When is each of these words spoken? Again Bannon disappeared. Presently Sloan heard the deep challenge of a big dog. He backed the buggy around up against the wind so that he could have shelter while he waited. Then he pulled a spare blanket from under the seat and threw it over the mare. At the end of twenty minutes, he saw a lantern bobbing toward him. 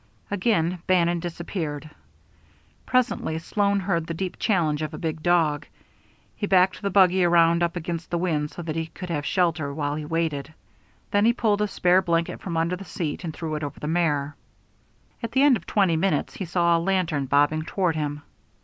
Again 0.31 0.79
Bannon 0.87 1.19
disappeared. 1.19 1.87
Presently 2.87 3.37
Sloan 3.37 3.79
heard 3.81 4.07
the 4.07 4.15
deep 4.15 4.39
challenge 4.39 4.81
of 4.81 4.95
a 4.95 4.97
big 4.97 5.21
dog. 5.21 5.67
He 6.35 6.47
backed 6.47 6.81
the 6.81 6.89
buggy 6.89 7.23
around 7.23 7.61
up 7.61 7.75
against 7.75 8.09
the 8.09 8.17
wind 8.17 8.49
so 8.49 8.63
that 8.63 8.75
he 8.75 8.87
could 8.87 9.11
have 9.11 9.27
shelter 9.27 9.71
while 9.71 9.93
he 9.93 10.05
waited. 10.05 10.51
Then 11.11 11.25
he 11.25 11.33
pulled 11.33 11.61
a 11.61 11.67
spare 11.67 12.01
blanket 12.01 12.41
from 12.41 12.57
under 12.57 12.75
the 12.75 12.83
seat 12.83 13.23
and 13.23 13.31
threw 13.31 13.53
it 13.53 13.63
over 13.63 13.79
the 13.79 13.85
mare. 13.87 14.35
At 15.21 15.33
the 15.33 15.43
end 15.43 15.55
of 15.55 15.67
twenty 15.67 15.97
minutes, 15.97 16.33
he 16.33 16.45
saw 16.45 16.75
a 16.75 16.79
lantern 16.79 17.27
bobbing 17.27 17.61
toward 17.65 17.95
him. 17.95 18.23